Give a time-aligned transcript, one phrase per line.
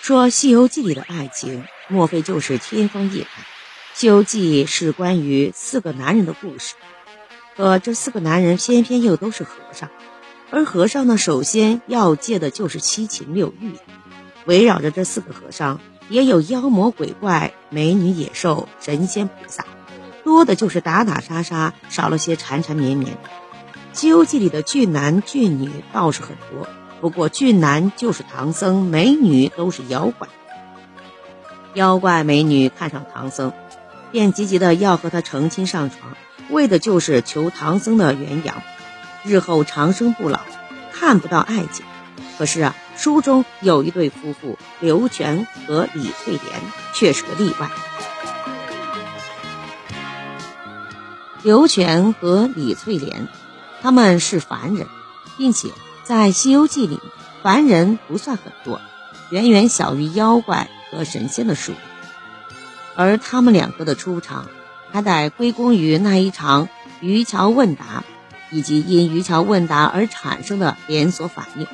[0.00, 3.44] 说《西游记》里的爱情，莫非就是天方夜谭？
[3.92, 6.74] 《西游记》是关于四个男人的故事，
[7.54, 9.90] 可这四个男人偏偏又都是和尚，
[10.50, 13.74] 而和尚呢，首先要戒的就是七情六欲。
[14.46, 15.78] 围绕着这四个和尚，
[16.08, 19.66] 也有妖魔鬼怪、美女野兽、神仙菩萨，
[20.24, 23.12] 多的就是打打杀杀，少了些缠缠绵绵。
[23.92, 26.66] 《西游记》里的俊男俊女倒是很多。
[27.00, 30.28] 不过，俊男就是唐僧，美女都是妖怪。
[31.72, 33.52] 妖怪美女看上唐僧，
[34.12, 36.14] 便急急的要和他成亲上床，
[36.50, 38.62] 为的就是求唐僧的元阳，
[39.24, 40.40] 日后长生不老，
[40.92, 41.86] 看不到爱情。
[42.36, 46.60] 可是啊，书中有一对夫妇，刘全和李翠莲，
[46.92, 47.70] 却是个例外。
[51.42, 53.26] 刘全和李翠莲，
[53.80, 54.86] 他们是凡人，
[55.38, 55.70] 并且。
[56.10, 56.98] 在《西游记》里，
[57.40, 58.80] 凡人不算很多，
[59.30, 61.72] 远远小于妖怪和神仙的数。
[62.96, 64.48] 而他们两个的出场，
[64.90, 68.02] 还得归功于那一场渔樵问答，
[68.50, 71.68] 以及因渔樵问答而产生的连锁反应。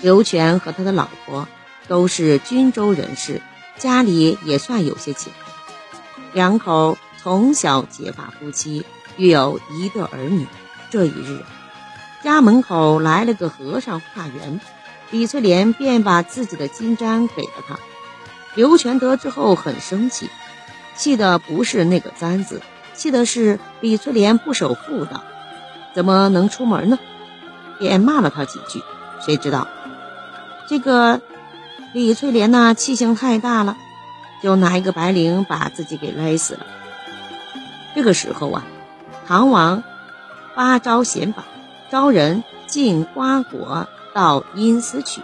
[0.00, 1.48] 刘全和他的老婆
[1.86, 3.42] 都是均州人士，
[3.76, 5.34] 家里也算有些钱，
[6.32, 8.86] 两口从小结发夫妻，
[9.18, 10.46] 育有一对儿女。
[10.88, 11.44] 这一日。
[12.22, 14.60] 家门口来了个和尚化缘，
[15.10, 17.78] 李翠莲便把自己的金簪给了他。
[18.54, 20.28] 刘全得知后很生气，
[20.94, 22.60] 气的不是那个簪子，
[22.94, 25.22] 气的是李翠莲不守妇道，
[25.94, 26.98] 怎么能出门呢？
[27.78, 28.82] 便骂了他几句。
[29.24, 29.66] 谁知道
[30.68, 31.20] 这个
[31.94, 33.78] 李翠莲呢，气性太大了，
[34.42, 36.66] 就拿一个白绫把自己给勒死了。
[37.94, 38.64] 这个时候啊，
[39.26, 39.82] 唐王
[40.54, 41.44] 八招贤法。
[41.90, 45.22] 招人进瓜果到阴司去，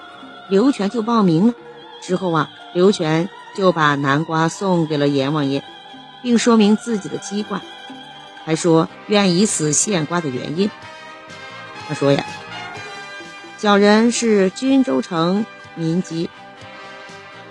[0.48, 1.55] 刘全就报名了。
[2.03, 5.62] 之后啊，刘全就把南瓜送给了阎王爷，
[6.22, 7.62] 并说明自己的籍贯，
[8.44, 10.71] 还说愿以死献瓜的原因。
[11.88, 12.25] 他说呀，
[13.59, 16.28] 小人是均州城民籍，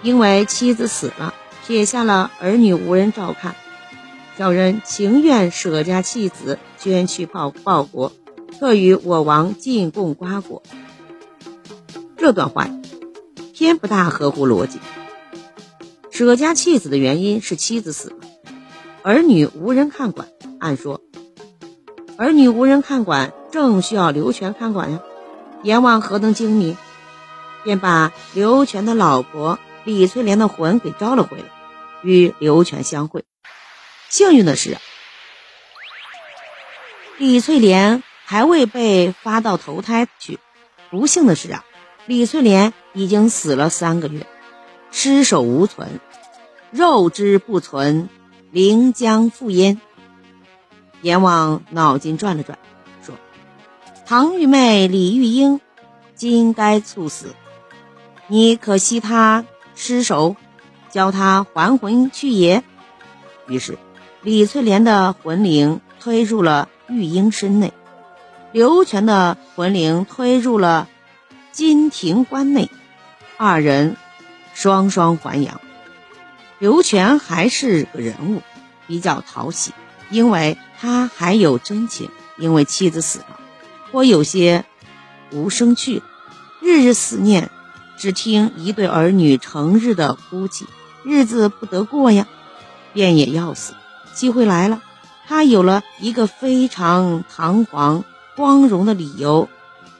[0.01, 1.33] 因为妻子死了，
[1.65, 3.55] 撇下了儿女无人照看，
[4.37, 8.11] 小人情愿舍家弃子，捐躯报报国。
[8.59, 10.63] 特与我王进贡瓜果，
[12.17, 12.69] 这段话
[13.53, 14.79] 偏不大合乎逻辑。
[16.09, 18.17] 舍家弃子的原因是妻子死了，
[19.03, 20.29] 儿女无人看管。
[20.59, 21.01] 按说，
[22.17, 25.01] 儿女无人看管，正需要刘全看管呀。
[25.61, 26.77] 阎王何等精明，
[27.65, 31.43] 便把刘全的老婆李翠莲的魂给招了回来，
[32.03, 33.25] 与刘全相会。
[34.07, 34.77] 幸运的是，
[37.17, 38.01] 李翠莲。
[38.27, 40.39] 还未被发到投胎去，
[40.89, 41.63] 不幸的是啊，
[42.07, 44.25] 李翠莲已经死了三个月，
[44.89, 45.99] 尸首无存，
[46.71, 48.09] 肉之不存，
[48.51, 49.79] 灵将复焉。
[51.03, 52.57] 阎王脑筋转了转，
[53.05, 53.13] 说
[54.07, 55.61] ：“唐玉妹李玉英
[56.15, 57.35] 今该猝死，
[58.27, 60.35] 你可惜她尸首，
[60.89, 62.63] 教她还魂去也。”
[63.47, 63.77] 于是，
[64.23, 67.71] 李翠莲的魂灵推入了玉英身内。
[68.55, 70.87] 刘全的魂灵推入了
[71.51, 72.71] 金庭关内，
[73.35, 73.97] 二人
[74.53, 75.59] 双双还阳。
[76.57, 78.41] 刘全还是个人物，
[78.87, 79.73] 比较讨喜，
[80.09, 82.09] 因为他还有真情。
[82.37, 83.41] 因为妻子死了，
[83.91, 84.63] 颇有些
[85.31, 86.01] 无生趣，
[86.61, 87.49] 日日思念，
[87.97, 90.65] 只听一对儿女成日的哭泣，
[91.03, 92.25] 日子不得过呀，
[92.93, 93.73] 便也要死。
[94.13, 94.81] 机会来了，
[95.27, 98.05] 他有了一个非常堂皇。
[98.35, 99.47] 光荣的理由，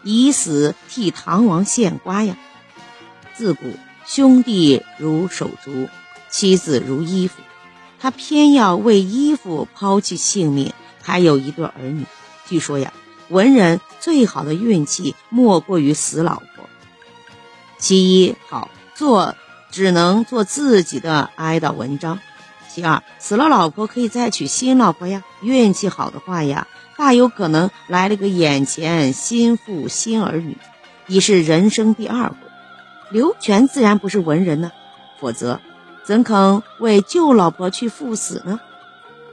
[0.04, 2.38] 以死替唐王献瓜呀！
[3.34, 3.62] 自古
[4.06, 5.90] 兄弟如手足，
[6.30, 7.42] 妻子如衣服，
[8.00, 12.06] 他偏要为衣服抛弃性命，还有一对儿女。
[12.46, 12.94] 据说呀，
[13.30, 16.70] 文人最好的运气莫过于死老婆。
[17.78, 19.36] 其一，好做，
[19.72, 22.20] 只能做自己的哀悼文章；
[22.70, 25.24] 其二，死了老婆可以再娶新老婆呀。
[25.42, 26.68] 运气好的话呀。
[26.98, 30.58] 大有可能来了个眼前新妇新儿女，
[31.08, 32.36] 已是人生第二回。
[33.10, 34.72] 刘全自然不是文人呢，
[35.20, 35.60] 否则
[36.06, 38.62] 怎肯为旧老婆去赴死呢？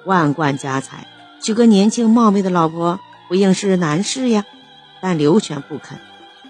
[0.04, 1.06] 万贯家财，
[1.40, 2.98] 娶个年轻貌美的老婆，
[3.28, 4.44] 不应是难事呀。
[5.00, 5.98] 但刘全不肯，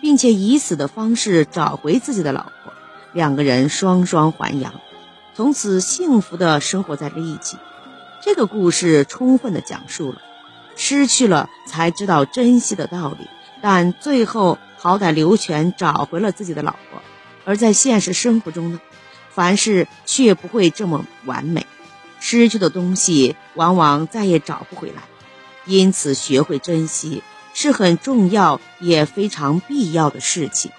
[0.00, 2.73] 并且以死的方式找回自己的老婆，
[3.12, 4.81] 两个人双双还阳，
[5.35, 7.58] 从此幸福的生活在了一起。
[8.23, 10.23] 这个故事充分的讲述了。
[10.84, 13.29] 失去了才知道珍惜的道理，
[13.61, 17.00] 但最后好歹刘全找回了自己的老婆，
[17.44, 18.81] 而在现实生活中呢，
[19.31, 21.64] 凡事却不会这么完美，
[22.19, 25.05] 失去的东西往往再也找不回来。
[25.67, 27.23] 因此，学会珍惜
[27.55, 30.73] 是很重要也非常必要的事情。